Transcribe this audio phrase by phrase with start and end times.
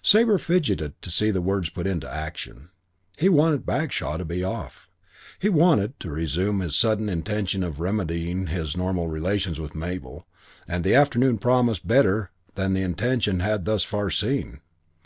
[0.00, 2.70] Sabre fidgeted to see the words put into action.
[3.18, 4.88] He wanted Bagshaw to be off.
[5.38, 10.26] He wanted to resume his sudden intention of remedying his normal relations with Mabel
[10.66, 14.60] and the afternoon promised better than the intention had thus far seen.